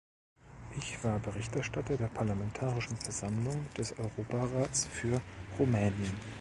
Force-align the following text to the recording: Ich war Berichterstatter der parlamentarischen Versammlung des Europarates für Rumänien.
Ich 0.77 1.03
war 1.03 1.19
Berichterstatter 1.19 1.95
der 1.95 2.07
parlamentarischen 2.07 2.97
Versammlung 2.97 3.67
des 3.77 3.91
Europarates 3.99 4.87
für 4.87 5.21
Rumänien. 5.59 6.15